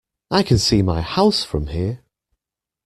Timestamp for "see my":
0.57-1.01